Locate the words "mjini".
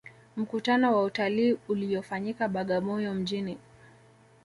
3.13-3.57